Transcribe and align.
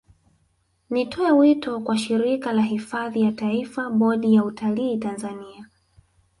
Nitoe 0.89 1.31
wito 1.31 1.79
kwa 1.79 1.97
Shirika 1.97 2.51
la 2.53 2.61
Hifadhi 2.61 3.23
za 3.25 3.31
Taifa 3.31 3.89
Bodi 3.89 4.35
ya 4.35 4.43
Utalii 4.43 4.97
Tanzania 4.97 5.69